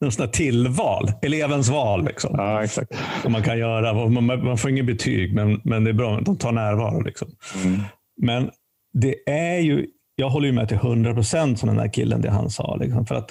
[0.00, 2.04] Någon sån tillval, elevens val.
[2.04, 2.34] Liksom.
[2.38, 2.92] Ja, exakt.
[3.22, 4.08] Som man kan göra.
[4.08, 6.20] Man, man får inget betyg, men, men det är bra.
[6.20, 7.00] De tar närvaro.
[7.00, 7.28] Liksom.
[7.64, 7.80] Mm.
[8.22, 8.50] Men
[8.92, 12.30] det är ju, jag håller ju med till 100 procent som den där killen, det
[12.30, 12.76] han sa.
[12.76, 13.06] Liksom.
[13.06, 13.30] För att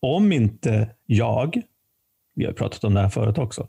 [0.00, 1.62] om inte jag,
[2.34, 3.68] vi har pratat om det här förut också,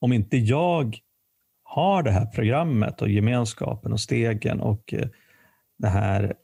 [0.00, 0.98] om inte jag
[1.62, 5.08] har det här programmet och gemenskapen och stegen och eh,
[5.78, 6.34] det här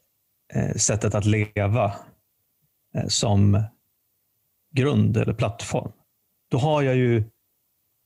[0.53, 1.93] eh, sättet att leva
[2.95, 3.63] eh, som
[4.75, 5.91] grund eller plattform,
[6.51, 7.23] då har jag ju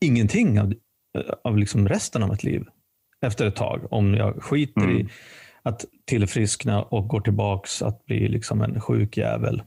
[0.06, 0.74] ingenting av,
[1.44, 2.66] av liksom resten av mitt liv
[3.22, 3.94] efter ett tag.
[3.94, 4.98] Om jag skiter mm.
[4.98, 5.10] i
[5.64, 9.64] att tillfriskna och går tillbaks att bli liksom en sjuk jävel.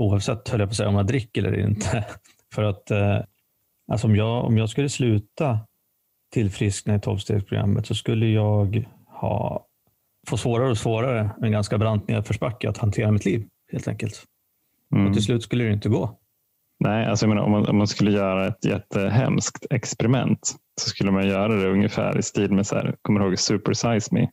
[0.00, 2.06] Oavsett höll jag på att säga, om jag dricker eller inte.
[2.54, 2.90] För att
[3.92, 5.58] alltså om, jag, om jag skulle sluta
[6.32, 9.66] tillfriskna i tolvstegsprogrammet så skulle jag ha,
[10.28, 14.24] få svårare och svårare, en ganska brant nedförsbacke, att hantera mitt liv helt enkelt.
[14.94, 15.06] Mm.
[15.06, 16.18] Och till slut skulle det inte gå.
[16.84, 21.28] Nej, alltså menar, om, man, om man skulle göra ett jättehemskt experiment så skulle man
[21.28, 24.28] göra det ungefär i stil med, så här, kommer du ihåg Super Size Me?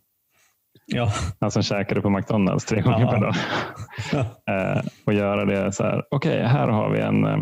[0.87, 1.11] Ja.
[1.39, 3.11] Han som käkade på McDonalds tre gånger ja.
[3.11, 3.35] per dag.
[4.77, 7.37] eh, och göra det så här, okej, okay, här har vi en eh,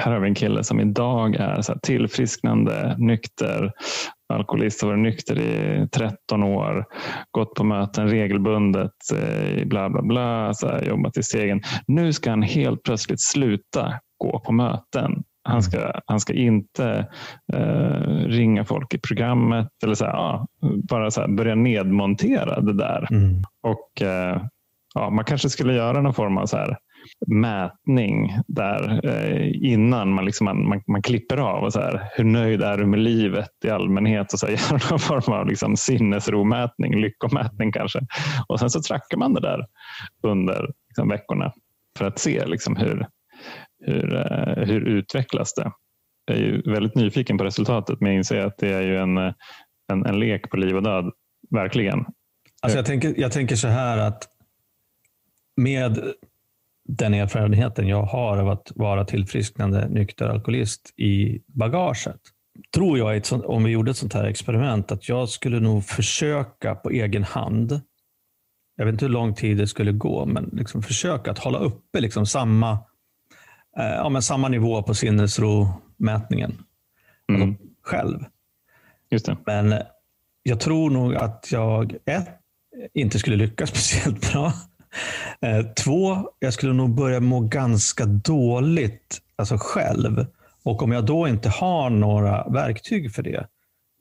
[0.00, 3.72] här har vi en kille som idag är så tillfrisknande, nykter,
[4.34, 6.84] alkoholist, har varit nykter i 13 år,
[7.30, 11.62] gått på möten regelbundet, eh, bla bla bla, så här, jobbat i stegen.
[11.86, 15.22] Nu ska han helt plötsligt sluta gå på möten.
[15.44, 17.06] Han ska, han ska inte
[17.52, 20.46] eh, ringa folk i programmet eller så här, ja,
[20.88, 23.08] bara så här, börja nedmontera det där.
[23.10, 23.42] Mm.
[23.62, 24.42] Och eh,
[24.94, 26.76] ja, Man kanske skulle göra någon form av så här,
[27.26, 31.64] mätning där eh, innan man, liksom, man, man, man, klipper av.
[31.64, 34.32] Och så här, hur nöjd är du med livet i allmänhet?
[34.32, 38.00] och så här, Göra någon form av liksom, sinnesromätning, lyckomätning kanske.
[38.48, 39.66] Och sen så trackar man det där
[40.22, 41.52] under liksom, veckorna
[41.98, 43.06] för att se liksom, hur,
[43.86, 45.72] hur, eh, hur utvecklas det.
[46.24, 49.18] Jag är ju väldigt nyfiken på resultatet men jag inser att det är ju en,
[49.92, 51.12] en, en lek på liv och död.
[51.50, 52.04] Verkligen.
[52.62, 54.28] Alltså jag, tänker, jag tänker så här att
[55.56, 55.98] med
[56.88, 62.20] den erfarenheten jag har av att vara tillfrisknande nykter alkoholist i bagaget.
[62.74, 66.90] Tror jag, om vi gjorde ett sånt här experiment, att jag skulle nog försöka på
[66.90, 67.80] egen hand,
[68.76, 72.00] jag vet inte hur lång tid det skulle gå, men liksom försöka att hålla uppe
[72.00, 72.78] liksom samma, eh,
[73.76, 76.58] ja, men samma nivå på sinnesromätningen
[77.28, 77.42] mm.
[77.42, 78.24] alltså själv.
[79.46, 79.74] Men
[80.42, 82.28] jag tror nog att jag ett,
[82.94, 84.52] inte skulle lyckas speciellt bra.
[85.40, 90.26] Eh, två, jag skulle nog börja må ganska dåligt alltså själv.
[90.64, 93.46] Och om jag då inte har några verktyg för det,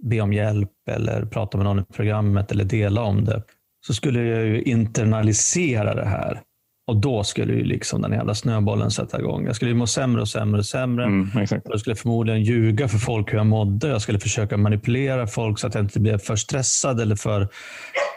[0.04, 3.44] be om hjälp eller prata med någon i programmet eller dela om det,
[3.86, 6.42] så skulle jag ju internalisera det här.
[6.92, 9.46] Och då skulle ju liksom den jävla snöbollen sätta igång.
[9.46, 11.06] Jag skulle må sämre och sämre och sämre.
[11.06, 11.30] Mm,
[11.64, 13.88] jag skulle förmodligen ljuga för folk hur jag mådde.
[13.88, 17.48] Jag skulle försöka manipulera folk så att jag inte blev för stressad eller för,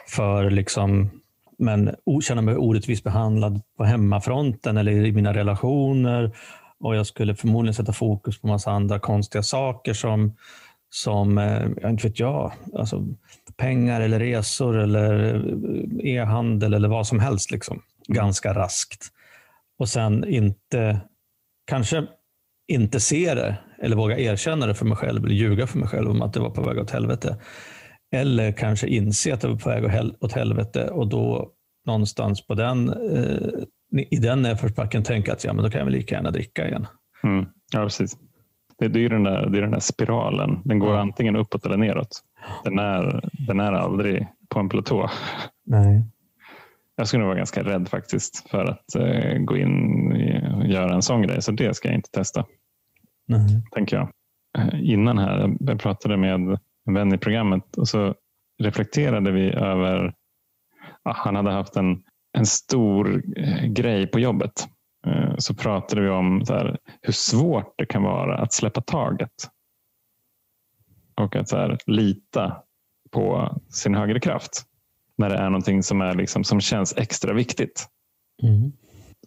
[0.09, 1.11] för liksom
[1.59, 6.33] men känna mig orättvist behandlad på hemmafronten eller i mina relationer.
[6.81, 10.37] Och jag skulle förmodligen sätta fokus på massa andra konstiga saker som,
[10.91, 13.07] som eh, jag inte vet jag, alltså
[13.57, 17.51] pengar eller resor eller eh, e-handel eller vad som helst.
[17.51, 17.81] Liksom.
[18.09, 19.07] Ganska raskt.
[19.79, 21.01] Och sen inte,
[21.67, 22.07] kanske
[22.69, 26.11] inte se det eller våga erkänna det för mig själv eller ljuga för mig själv
[26.11, 27.37] om att det var på väg åt helvete.
[28.13, 31.51] Eller kanske inse att det var på väg åt helvete och då
[31.87, 35.95] någonstans på den, eh, i den nedförsbacken tänka att ja, men då kan jag väl
[35.95, 36.87] lika gärna dricka igen.
[37.23, 37.47] Mm.
[37.73, 38.17] Ja, precis.
[38.79, 40.59] Det, det, är den där, det är den där spiralen.
[40.65, 42.21] Den går antingen uppåt eller neråt.
[42.65, 45.11] Den är, den är aldrig på en platå.
[45.67, 46.05] Nej.
[46.97, 50.13] Jag skulle vara ganska rädd faktiskt för att eh, gå in
[50.55, 51.43] och göra en sån grej.
[51.43, 52.47] Så det ska jag inte testa.
[53.27, 53.63] Nej.
[53.73, 54.09] Tänker jag.
[54.59, 56.59] Eh, innan här, jag pratade med en
[56.95, 58.15] vän i programmet och så
[58.63, 60.15] reflekterade vi över
[61.05, 62.03] han hade haft en,
[62.33, 64.69] en stor eh, grej på jobbet.
[65.07, 69.51] Eh, så pratade vi om här, hur svårt det kan vara att släppa taget.
[71.21, 72.63] Och att så här, lita
[73.11, 74.63] på sin högre kraft.
[75.19, 77.87] När det är någonting som, är liksom, som känns extra viktigt.
[78.43, 78.73] Mm.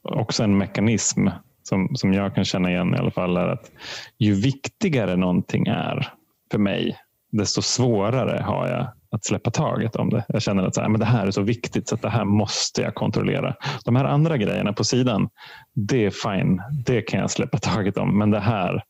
[0.03, 1.27] Också en mekanism
[1.63, 3.71] som, som jag kan känna igen i alla fall är att
[4.19, 6.13] ju viktigare någonting är
[6.51, 6.97] för mig,
[7.31, 10.25] desto svårare har jag att släppa taget om det.
[10.27, 12.25] Jag känner att så här, men det här är så viktigt så att det här
[12.25, 13.55] måste jag kontrollera.
[13.85, 15.29] De här andra grejerna på sidan,
[15.73, 16.61] det är fine.
[16.85, 18.17] Det kan jag släppa taget om.
[18.17, 18.83] Men det här,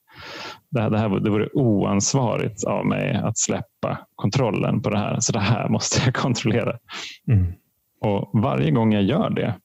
[0.69, 5.19] det, här, det, här, det vore oansvarigt av mig att släppa kontrollen på det här.
[5.19, 6.77] Så det här måste jag kontrollera.
[7.27, 7.53] Mm.
[8.01, 9.55] Och varje gång jag gör det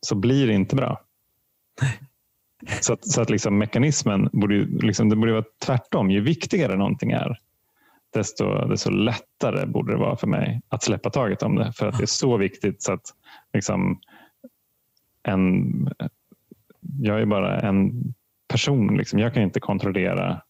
[0.00, 1.00] så blir det inte bra.
[2.80, 6.10] Så att, så att liksom mekanismen borde, liksom, det borde vara tvärtom.
[6.10, 7.38] Ju viktigare någonting är,
[8.14, 11.72] desto, desto lättare borde det vara för mig att släppa taget om det.
[11.72, 13.14] För att det är så viktigt så att
[13.52, 14.00] liksom,
[15.22, 15.88] en,
[17.00, 18.14] jag är bara en
[18.48, 18.96] person.
[18.96, 19.18] Liksom.
[19.18, 20.42] Jag kan inte kontrollera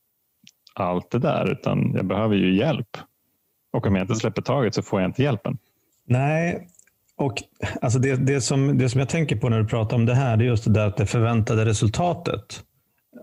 [0.75, 2.97] allt det där utan jag behöver ju hjälp.
[3.73, 5.59] Och om jag inte släpper taget så får jag inte hjälpen.
[6.07, 6.69] Nej,
[7.17, 7.35] och
[7.81, 10.37] alltså det, det, som, det som jag tänker på när du pratar om det här,
[10.37, 12.65] det är just det där att det förväntade resultatet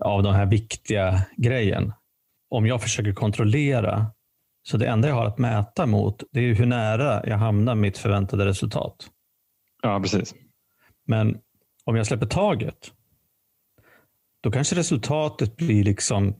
[0.00, 1.92] av den här viktiga grejen.
[2.50, 4.06] Om jag försöker kontrollera,
[4.62, 7.98] så det enda jag har att mäta mot, det är hur nära jag hamnar mitt
[7.98, 8.96] förväntade resultat.
[9.82, 10.34] Ja, precis.
[11.06, 11.38] Men
[11.84, 12.92] om jag släpper taget,
[14.46, 16.34] då kanske resultatet blir liksom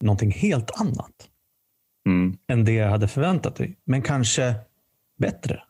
[0.00, 1.12] någonting helt annat
[2.06, 2.36] mm.
[2.48, 3.78] än det jag hade förväntat mig.
[3.84, 4.54] Men kanske
[5.18, 5.62] bättre.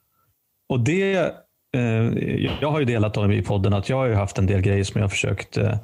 [0.68, 1.16] Och det,
[1.74, 1.82] eh,
[2.60, 4.98] jag har ju delat om i podden att jag har haft en del grejer som
[4.98, 5.76] jag har försökt eh,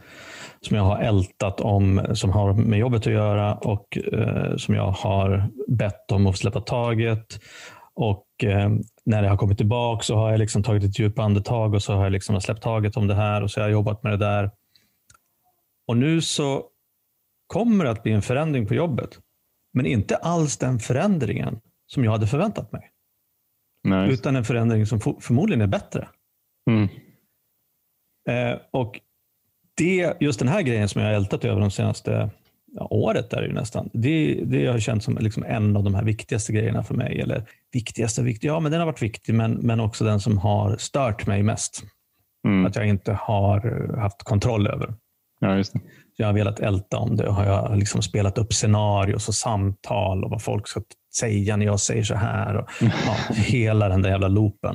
[0.61, 4.91] som jag har ältat om som har med jobbet att göra och eh, som jag
[4.91, 7.41] har bett om att släppa taget.
[7.95, 8.71] Och eh,
[9.05, 11.95] när jag har kommit tillbaka så har jag liksom tagit ett djupt andetag och så
[11.95, 14.27] har jag liksom släppt taget om det här och så har jag jobbat med det
[14.27, 14.51] där.
[15.87, 16.69] Och nu så
[17.47, 19.19] kommer det att bli en förändring på jobbet.
[19.73, 22.91] Men inte alls den förändringen som jag hade förväntat mig.
[23.85, 24.13] Nice.
[24.13, 26.09] Utan en förändring som förmodligen är bättre.
[26.71, 26.89] Mm.
[28.29, 29.01] Eh, och
[29.75, 32.31] det, just den här grejen som jag har ältat över de senaste
[32.73, 33.91] ja, året är det nästan.
[33.93, 37.21] Det, det har känts som liksom en av de här viktigaste grejerna för mig.
[37.21, 40.77] Eller viktigaste, viktig, ja men den har varit viktig men, men också den som har
[40.77, 41.85] stört mig mest.
[42.47, 42.67] Mm.
[42.67, 44.95] Att jag inte har haft kontroll över.
[45.43, 45.81] Ja, just det.
[46.17, 50.25] Jag har velat älta om det och har jag liksom spelat upp scenarios och samtal
[50.25, 50.83] och vad folk ska
[51.19, 52.57] säga när jag säger så här.
[52.57, 54.75] Och, ja, hela den där jävla loopen.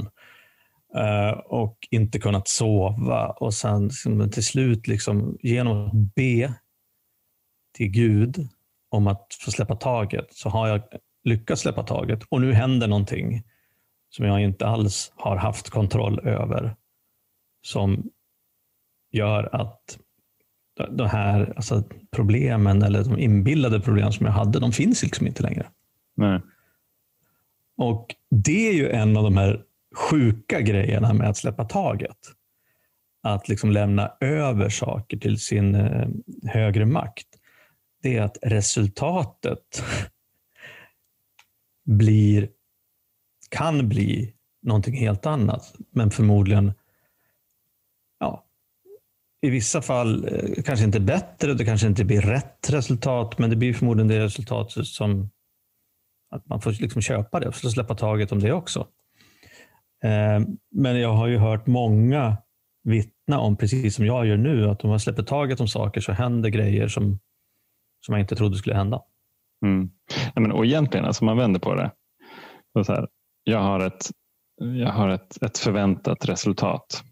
[0.96, 3.28] Uh, och inte kunnat sova.
[3.28, 6.54] Och sen liksom, till slut, liksom, genom att be
[7.74, 8.50] till Gud
[8.90, 10.82] om att få släppa taget, så har jag
[11.24, 12.24] lyckats släppa taget.
[12.30, 13.44] Och nu händer någonting
[14.10, 16.76] som jag inte alls har haft kontroll över.
[17.62, 18.10] Som
[19.12, 19.98] gör att
[20.92, 25.44] de här alltså, problemen, eller de inbillade problem som jag hade, de finns liksom inte
[25.44, 25.68] längre.
[26.16, 26.42] Nej.
[27.78, 29.64] Och det är ju en av de här
[29.96, 32.18] sjuka grejerna med att släppa taget.
[33.24, 36.08] Att liksom lämna över saker till sin eh,
[36.46, 37.28] högre makt.
[38.02, 39.84] Det är att resultatet
[41.86, 42.50] blir,
[43.50, 45.76] kan bli någonting helt annat.
[45.92, 46.74] Men förmodligen
[48.20, 48.47] ja,
[49.42, 53.56] i vissa fall eh, kanske inte bättre, det kanske inte blir rätt resultat, men det
[53.56, 55.30] blir förmodligen det resultatet som
[56.30, 58.88] att man får liksom köpa det och släppa taget om det också.
[60.04, 60.40] Eh,
[60.72, 62.38] men jag har ju hört många
[62.84, 66.12] vittna om, precis som jag gör nu, att om man släpper taget om saker så
[66.12, 67.20] händer grejer som,
[68.06, 69.02] som jag inte trodde skulle hända.
[69.66, 69.90] Mm.
[70.36, 71.92] Ja, men, och egentligen, alltså man vänder på det.
[72.86, 73.08] Så här,
[73.44, 74.12] jag har, ett,
[74.58, 77.04] jag har ett, ett förväntat resultat.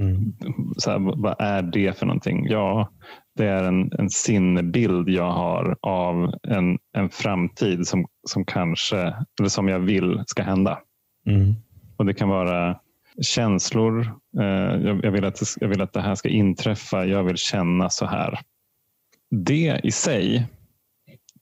[0.00, 0.32] Mm.
[0.76, 2.46] Så här, vad är det för någonting?
[2.46, 2.92] Ja,
[3.36, 8.96] det är en, en sinnebild jag har av en, en framtid som, som kanske,
[9.40, 10.78] eller som jag vill ska hända.
[11.26, 11.54] Mm.
[11.96, 12.80] Och Det kan vara
[13.22, 14.00] känslor.
[14.40, 17.04] Eh, jag, jag, vill att jag vill att det här ska inträffa.
[17.04, 18.38] Jag vill känna så här.
[19.30, 20.46] Det i sig,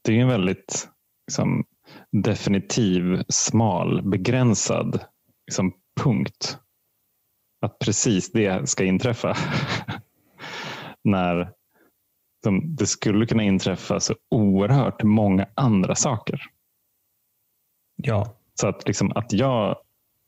[0.04, 0.88] det är en väldigt
[1.26, 1.64] liksom,
[2.12, 5.00] definitiv, smal, begränsad
[5.46, 6.58] liksom, punkt.
[7.60, 9.36] Att precis det ska inträffa.
[11.04, 11.52] När
[12.44, 16.42] som det skulle kunna inträffa så oerhört många andra saker.
[17.96, 18.34] Ja.
[18.60, 19.76] Så att, liksom, att, jag,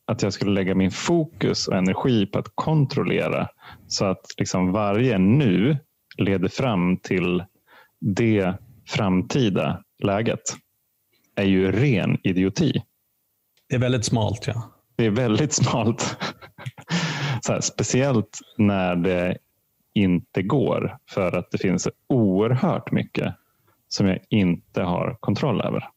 [0.07, 3.49] att jag skulle lägga min fokus och energi på att kontrollera
[3.87, 5.77] så att liksom varje nu
[6.17, 7.43] leder fram till
[7.99, 10.41] det framtida läget
[11.35, 12.83] är ju ren idioti.
[13.69, 14.47] Det är väldigt smalt.
[14.47, 14.71] ja.
[14.95, 16.17] Det är väldigt smalt.
[17.49, 19.37] Här, speciellt när det
[19.93, 23.35] inte går för att det finns oerhört mycket
[23.87, 25.89] som jag inte har kontroll över.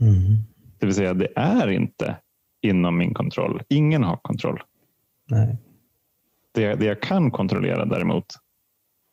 [0.00, 0.36] Mm.
[0.78, 2.16] Det vill säga, det är inte
[2.60, 3.62] inom min kontroll.
[3.68, 4.62] Ingen har kontroll.
[5.30, 5.58] Nej.
[6.52, 8.26] Det, det jag kan kontrollera däremot,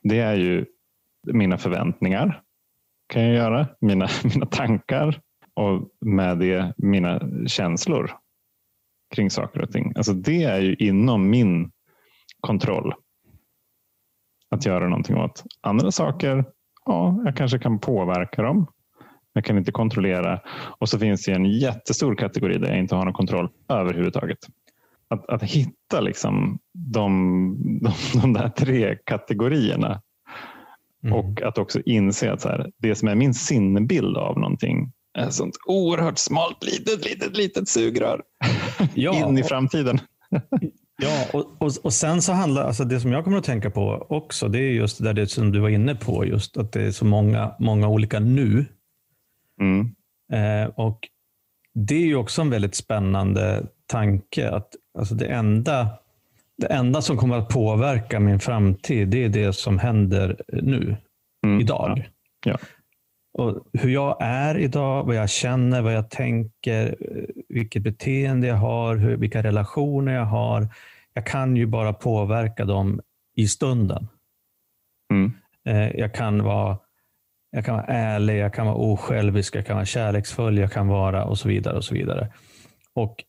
[0.04, 0.66] det är ju
[1.24, 2.42] mina förväntningar.
[3.08, 3.68] kan jag göra.
[3.82, 5.22] Mina, mina tankar
[5.54, 8.12] och med det mina känslor
[9.16, 9.94] kring saker och ting.
[9.96, 11.72] Alltså det är ju inom min
[12.40, 12.94] kontroll
[14.50, 15.44] att göra någonting åt.
[15.62, 16.46] Andra saker
[16.86, 18.68] ja, jag kanske kan påverka dem.
[19.34, 20.40] Jag kan inte kontrollera.
[20.80, 24.38] Och så finns det en jättestor kategori där jag inte har någon kontroll överhuvudtaget.
[25.08, 27.82] Att, att hitta liksom de,
[28.14, 30.02] de, de där tre kategorierna
[31.04, 31.16] mm.
[31.16, 35.34] och att också inse att så här, det som är min sinnebild av någonting ett
[35.34, 38.22] sånt oerhört smalt litet, litet, litet sugrör
[38.94, 40.00] ja, in i framtiden.
[41.02, 44.08] ja, och, och, och, sen så handlar alltså det som jag kommer att tänka på
[44.10, 46.82] också, det är just det, där det som du var inne på, just att det
[46.82, 48.66] är så många, många olika nu
[49.62, 49.96] Mm.
[50.34, 51.00] Eh, och
[51.74, 54.50] Det är ju också en väldigt spännande tanke.
[54.50, 55.90] att alltså det, enda,
[56.58, 60.98] det enda som kommer att påverka min framtid, det är det som händer nu,
[61.46, 61.62] mm.
[61.62, 62.10] idag.
[62.46, 62.52] Ja.
[62.52, 62.58] Ja.
[63.34, 66.96] Och hur jag är idag, vad jag känner, vad jag tänker,
[67.50, 70.68] vilket beteende jag har, hur, vilka relationer jag har.
[71.14, 73.02] Jag kan ju bara påverka dem
[73.36, 74.08] i stunden.
[75.14, 75.34] Mm.
[75.66, 76.78] Eh, jag kan vara
[77.52, 81.26] jag kan vara ärlig, jag kan vara osjälvisk, jag kan vara kärleksfull, jag kan vara
[81.26, 81.78] och så vidare.
[81.78, 82.34] och så vidare.
[82.94, 83.24] Och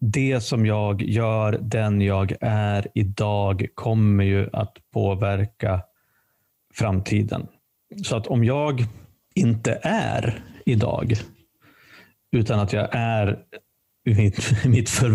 [0.00, 5.82] Det som jag gör, den jag är idag, kommer ju att påverka
[6.74, 7.46] framtiden.
[8.04, 8.84] Så att om jag
[9.36, 11.14] inte är idag,
[12.32, 13.38] utan att jag är
[14.04, 15.10] mitt, mitt för,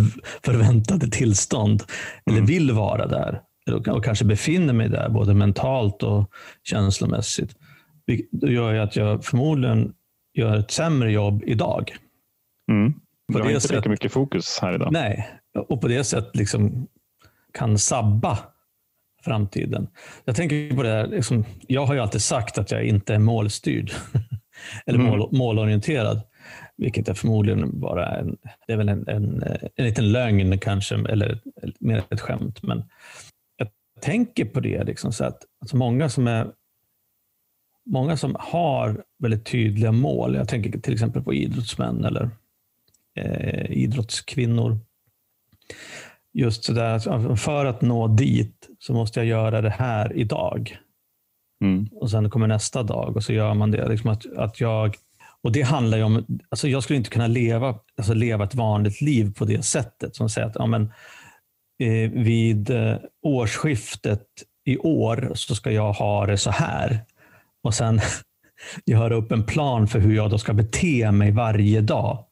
[0.45, 1.83] förväntade tillstånd,
[2.25, 2.37] mm.
[2.37, 3.41] eller vill vara där,
[3.89, 6.31] och kanske befinner mig där både mentalt och
[6.63, 7.55] känslomässigt,
[8.31, 9.93] det gör ju att jag förmodligen
[10.33, 11.95] gör ett sämre jobb idag.
[12.71, 12.93] Mm.
[13.27, 14.89] Du har inte sätt, lika mycket fokus här idag.
[14.91, 15.29] Nej,
[15.69, 16.87] och på det sättet liksom
[17.53, 18.37] kan sabba
[19.21, 19.87] framtiden.
[20.25, 23.19] Jag tänker på det här, liksom, jag har ju alltid sagt att jag inte är
[23.19, 23.91] målstyrd.
[24.85, 25.11] Eller mm.
[25.11, 26.21] mål, målorienterad.
[26.77, 29.43] Vilket är förmodligen bara en, det är väl en, en,
[29.75, 31.39] en liten lögn kanske, eller
[31.79, 32.63] mer ett skämt.
[32.63, 32.83] Men
[33.57, 33.67] jag
[34.01, 36.51] tänker på det, liksom, så att alltså många som är
[37.85, 40.35] många som har väldigt tydliga mål.
[40.35, 42.29] Jag tänker till exempel på idrottsmän eller
[43.15, 44.79] eh, idrottskvinnor.
[46.33, 50.77] Just sådär, för att nå dit så måste jag göra det här idag.
[51.63, 51.87] Mm.
[51.91, 53.89] Och sen kommer nästa dag och så gör man det.
[53.89, 54.95] Liksom att, att jag,
[55.43, 59.01] och Det handlar ju om, alltså jag skulle inte kunna leva, alltså leva ett vanligt
[59.01, 60.15] liv på det sättet.
[60.15, 60.83] Som säger att ja, men,
[61.83, 64.27] eh, vid eh, årsskiftet
[64.65, 66.99] i år så ska jag ha det så här
[67.63, 67.99] och sen
[68.85, 72.25] göra upp en plan för hur jag då ska bete mig varje dag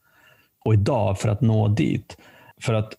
[0.64, 2.16] och idag för att nå dit.
[2.60, 2.94] För att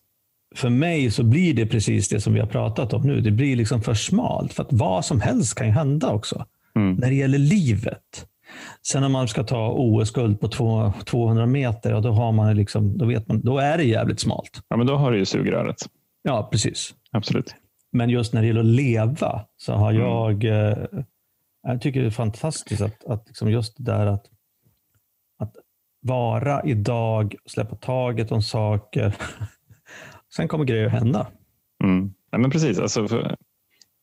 [0.54, 3.20] för mig så blir det precis det som vi har pratat om nu.
[3.20, 4.52] Det blir liksom för smalt.
[4.52, 6.46] För att vad som helst kan ju hända också.
[6.76, 6.94] Mm.
[6.94, 8.26] När det gäller livet.
[8.86, 10.48] Sen om man ska ta OS-guld på
[11.04, 14.62] 200 meter, då, har man liksom, då, vet man, då är det jävligt smalt.
[14.68, 15.76] Ja, men då har du ju sugröret.
[16.22, 16.94] Ja, precis.
[17.10, 17.54] Absolut.
[17.92, 20.02] Men just när det gäller att leva så har mm.
[20.02, 20.76] jag eh,
[21.62, 24.26] jag tycker det är fantastiskt att, att liksom just det där att,
[25.38, 25.56] att
[26.00, 29.14] vara idag, släppa taget om saker.
[30.36, 31.26] Sen kommer grejer att hända.
[31.84, 32.14] Mm.
[32.32, 33.36] Nej, men precis, alltså för,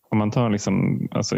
[0.10, 1.38] om man tar liksom, alltså,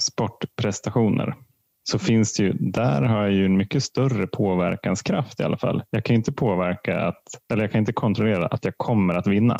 [0.00, 1.34] sportprestationer
[1.82, 5.82] så finns det ju, där har jag ju en mycket större påverkanskraft i alla fall.
[5.90, 7.22] Jag kan inte påverka att,
[7.52, 9.56] eller jag kan inte kontrollera att jag kommer att vinna.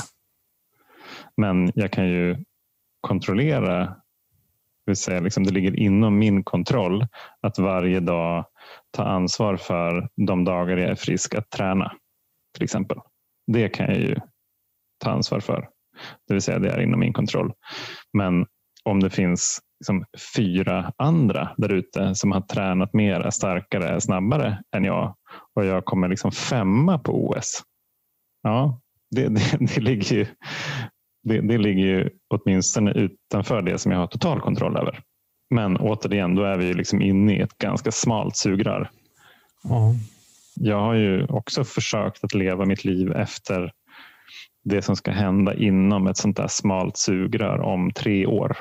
[1.37, 2.45] Men jag kan ju
[3.01, 3.97] kontrollera
[4.91, 7.07] vill säga, liksom det ligger inom min kontroll
[7.41, 8.45] att varje dag
[8.91, 11.93] ta ansvar för de dagar jag är frisk att träna.
[12.55, 12.99] Till exempel.
[13.47, 14.17] Det kan jag ju
[15.01, 15.69] ta ansvar för.
[16.29, 17.53] Det vill säga det är inom min kontroll.
[18.13, 18.47] Men
[18.85, 20.05] om det finns liksom
[20.37, 25.15] fyra andra där ute som har tränat mer, starkare, snabbare än jag
[25.55, 27.63] och jag kommer liksom femma på OS.
[28.43, 30.27] Ja, det, det, det ligger ju
[31.23, 35.03] det, det ligger ju åtminstone utanför det som jag har total kontroll över.
[35.55, 38.91] Men återigen, då är vi liksom inne i ett ganska smalt sugrör.
[39.65, 39.97] Mm.
[40.55, 43.73] Jag har ju också försökt att leva mitt liv efter
[44.63, 48.57] det som ska hända inom ett sånt där smalt sugrör om tre år.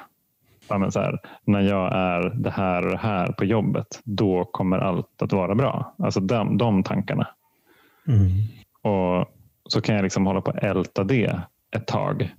[0.68, 5.22] så här, när jag är det här och det här på jobbet, då kommer allt
[5.22, 5.95] att vara bra.
[5.97, 7.28] Alltså de, de tankarna.
[8.08, 8.30] Mm.
[8.82, 9.28] Och
[9.70, 11.41] Så kan jag liksom hålla på att älta det
[11.76, 12.36] ett tag.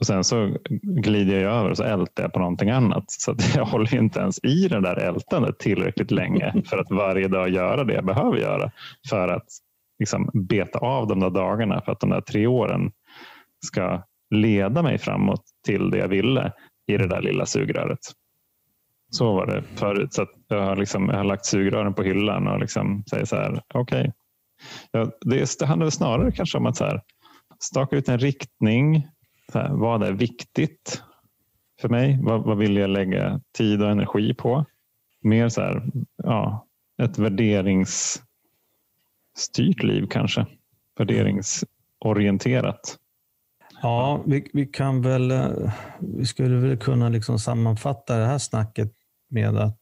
[0.00, 3.04] Och sen så glider jag över och så ältar jag på någonting annat.
[3.10, 7.48] Så jag håller inte ens i det där ältandet tillräckligt länge för att varje dag
[7.48, 8.70] göra det jag behöver göra.
[9.08, 9.46] För att
[9.98, 12.92] liksom beta av de där dagarna för att de där tre åren
[13.64, 16.52] ska leda mig framåt till det jag ville
[16.86, 17.98] i det där lilla sugröret.
[19.10, 20.12] Så var det förut.
[20.12, 23.62] Så jag, har liksom, jag har lagt sugrören på hyllan och liksom säger så här,
[23.74, 24.00] okej.
[24.00, 24.12] Okay.
[24.90, 27.00] Ja, det, det handlar snarare kanske om att så här,
[27.60, 29.08] staka ut en riktning,
[29.54, 31.02] här, vad är viktigt
[31.80, 32.18] för mig?
[32.22, 34.64] Vad, vad, vill jag lägga tid och energi på?
[35.24, 35.82] mer så här,
[36.16, 36.66] ja,
[37.02, 38.22] ett värderingsstyrt
[39.82, 40.46] liv kanske.
[40.98, 42.98] Värderingsorienterat.
[43.84, 48.92] Ja, vi, vi kan väl, eh, vi skulle väl kunna liksom sammanfatta det här snacket
[49.30, 49.80] med att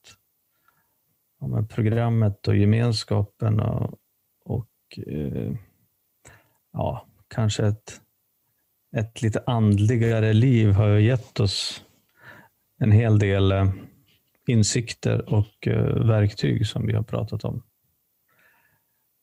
[1.40, 3.98] ja, med programmet och gemenskapen och,
[4.44, 5.52] och eh,
[6.72, 8.00] ja, kanske ett,
[8.96, 11.84] ett lite andligare liv har gett oss
[12.78, 13.72] en hel del eh,
[14.46, 17.62] insikter och eh, verktyg som vi har pratat om.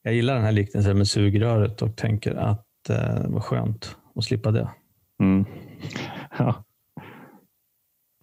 [0.04, 4.51] Jag gillar den här liknelsen med sugröret och tänker att det var skönt att slippa
[4.51, 4.70] det.
[5.20, 5.45] Mm.
[6.38, 6.63] Ja.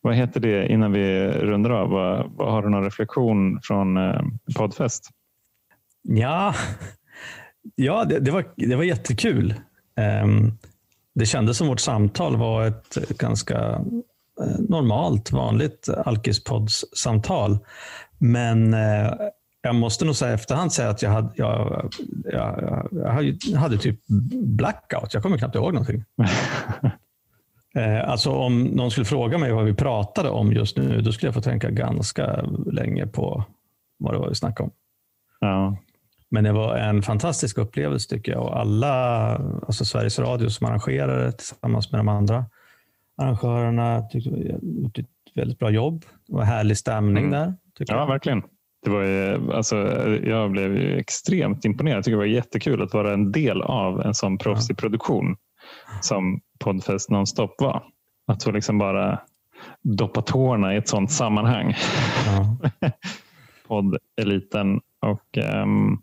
[0.00, 1.90] Vad heter det innan vi rundar av?
[1.90, 4.20] Vad, vad har du någon reflektion från eh,
[4.56, 5.10] Podfest?
[6.02, 6.54] Ja,
[7.74, 9.54] ja det, det, var, det var jättekul.
[10.24, 10.58] Um,
[11.14, 13.58] det kändes som vårt samtal var ett ganska
[14.40, 17.58] eh, normalt, vanligt Alkispods-samtal.
[18.18, 19.12] Men eh,
[19.66, 21.90] jag måste nog säga efterhand säga att jag hade, jag,
[22.22, 24.00] jag, jag hade typ
[24.42, 25.14] blackout.
[25.14, 26.04] Jag kommer knappt ihåg någonting.
[27.76, 31.28] Eh, alltså om någon skulle fråga mig vad vi pratade om just nu, då skulle
[31.28, 33.44] jag få tänka ganska länge på
[33.98, 34.72] vad det var vi snackade om.
[35.40, 35.76] Ja.
[36.30, 38.42] Men det var en fantastisk upplevelse tycker jag.
[38.42, 39.26] Och alla,
[39.66, 42.44] alltså Sveriges Radio som arrangerade tillsammans med de andra
[43.16, 46.04] arrangörerna tyckte var ett väldigt bra jobb.
[46.26, 47.30] Det var härlig stämning mm.
[47.30, 47.54] där.
[47.78, 48.06] ja, jag.
[48.06, 48.42] verkligen.
[48.86, 49.76] Det var ju, alltså,
[50.24, 51.96] jag blev extremt imponerad.
[51.96, 55.36] Jag tycker det var jättekul att vara en del av en sån proffsig produktion
[56.00, 57.82] som Podfest Nonstop var.
[58.26, 59.20] Att få liksom bara
[59.82, 61.74] doppa tårna i ett sånt sammanhang.
[62.26, 62.56] Ja.
[63.66, 66.02] Podd-eliten och um,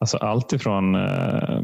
[0.00, 1.62] alltså allt ifrån uh,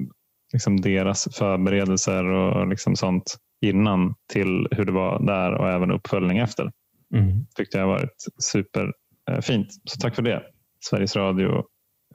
[0.53, 6.39] liksom deras förberedelser och liksom sånt innan till hur det var där och även uppföljning
[6.39, 6.73] efter.
[7.15, 7.47] Mm.
[7.57, 9.67] tyckte jag varit superfint.
[9.67, 10.43] Uh, Så tack för det.
[10.85, 11.65] Sveriges Radio,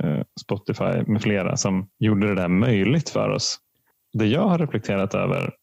[0.03, 3.59] uh, Spotify med flera som gjorde det där möjligt för oss.
[4.13, 5.53] Det jag har reflekterat över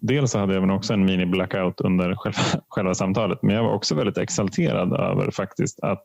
[0.00, 2.38] Dels hade jag också en mini-blackout under själva,
[2.68, 6.02] själva samtalet, men jag var också väldigt exalterad över faktiskt att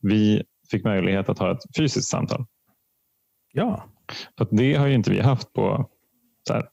[0.00, 2.46] vi fick möjlighet att ha ett fysiskt samtal.
[3.52, 3.84] Ja.
[4.38, 5.90] För det har ju inte vi haft på
[6.48, 6.64] så här,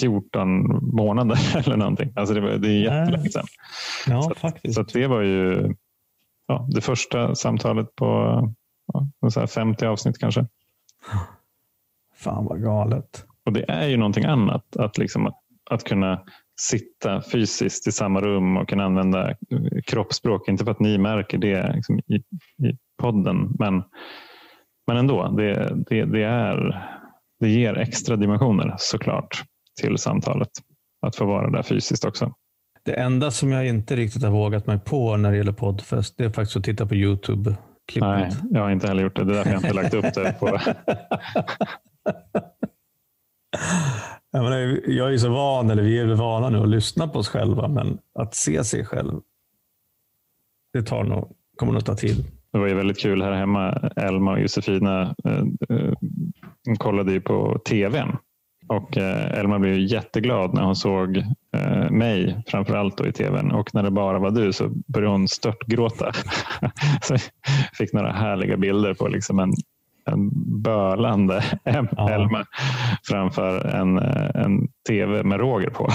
[0.00, 0.48] 14
[0.96, 2.12] månader eller någonting.
[2.16, 3.46] Alltså det, var, det är jättelänge sedan.
[4.06, 4.74] Ja, så, faktiskt.
[4.74, 5.74] så det var ju
[6.48, 8.06] ja, det första samtalet på
[8.92, 10.46] ja, så 50 avsnitt kanske.
[12.14, 13.24] Fan vad galet.
[13.44, 15.32] Och det är ju någonting annat att, liksom,
[15.70, 16.22] att kunna
[16.60, 19.34] sitta fysiskt i samma rum och kunna använda
[19.86, 20.48] kroppsspråk.
[20.48, 22.14] Inte för att ni märker det liksom, i,
[22.68, 23.82] i podden, men,
[24.86, 25.28] men ändå.
[25.28, 26.88] Det, det, det, är,
[27.40, 29.42] det ger extra dimensioner såklart
[29.80, 30.50] till samtalet.
[31.06, 32.34] Att få vara där fysiskt också.
[32.82, 36.24] Det enda som jag inte riktigt har vågat mig på när det gäller poddfest, det
[36.24, 37.56] är faktiskt att titta på Youtube.
[37.92, 38.00] -klippet.
[38.00, 39.24] Nej, jag har inte heller gjort det.
[39.24, 40.36] Det är därför jag inte lagt upp det.
[40.40, 40.60] På...
[44.30, 47.28] Jag, menar, jag är så van, eller vi är vana nu att lyssna på oss
[47.28, 49.20] själva, men att se sig själv,
[50.72, 52.24] det tar nog, kommer nog ta tid.
[52.52, 53.90] Det var ju väldigt kul här hemma.
[53.96, 55.92] Elma och Josefina eh, eh,
[56.78, 58.16] kollade ju på tvn.
[58.68, 61.24] Och eh, Elma blev jätteglad när hon såg
[61.56, 65.28] eh, mig framför allt i tvn och när det bara var du så började hon
[65.28, 66.12] störtgråta.
[67.02, 67.16] så
[67.72, 69.52] fick några härliga bilder på liksom en
[70.08, 70.30] en
[70.62, 72.10] bölande ja.
[72.10, 72.44] Elma
[73.02, 73.98] framför en,
[74.34, 75.88] en tv med Roger på.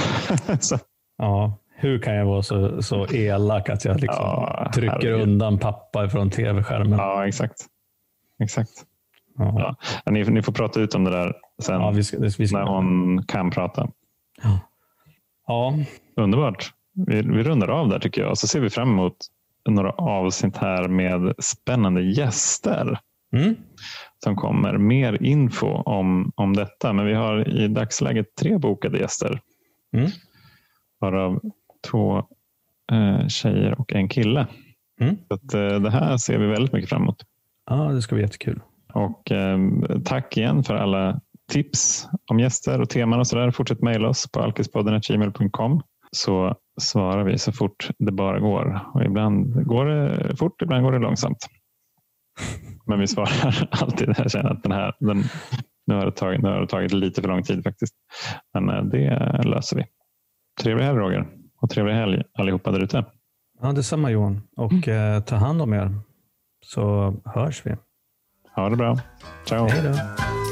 [1.18, 5.22] ja, hur kan jag vara så, så elak att jag liksom ja, trycker herregud.
[5.22, 7.00] undan pappa från tv-skärmen?
[7.00, 7.66] Ja, exakt.
[8.44, 8.72] Exakt.
[9.38, 9.76] Ja.
[10.04, 10.12] Ja.
[10.12, 12.58] Ni, ni, får prata ut om det där sen ja, vi ska, vi ska.
[12.58, 13.90] när hon kan prata.
[15.48, 15.74] Ja.
[16.16, 16.72] Underbart.
[17.08, 18.38] Vi, vi rundar av där tycker jag.
[18.38, 19.18] Så ser vi fram emot
[19.70, 23.00] några avsnitt här med spännande gäster.
[23.36, 23.56] Mm
[24.24, 24.78] som kommer.
[24.78, 26.94] Mer info om, om detta.
[26.94, 29.40] Men vi har i dagsläget tre bokade gäster.
[29.96, 30.10] Mm.
[31.00, 31.42] Varav
[31.92, 32.18] två
[32.92, 34.48] eh, tjejer och en kille.
[35.02, 35.18] Mm.
[35.28, 37.22] Så att, eh, det här ser vi väldigt mycket fram emot.
[37.70, 38.60] Ja, det ska bli jättekul.
[38.94, 39.60] Och eh,
[40.06, 41.22] tack igen för alla
[41.54, 43.52] tips om gäster och teman och så där.
[43.52, 45.82] Fortsätt mejla oss på alkispodden.gmail.com
[46.12, 48.80] så svarar vi så fort det bara går.
[48.94, 51.48] Och ibland går det fort, ibland går det långsamt.
[52.86, 54.16] Men vi svarar alltid.
[54.18, 55.24] Jag känner att den här, den,
[55.88, 57.96] nu, har det tagit, nu har det tagit lite för lång tid faktiskt.
[58.54, 59.86] Men eh, det löser vi.
[60.62, 61.28] Trevlig helg Roger
[61.62, 63.06] och trevlig helg allihopa där ute.
[63.62, 64.42] Ja, detsamma Johan.
[64.56, 65.16] Och mm.
[65.16, 65.96] eh, ta hand om er
[66.66, 67.76] så hörs vi.
[68.56, 69.00] Ha det bra.
[69.46, 69.68] Ciao.
[69.68, 70.43] Hej då.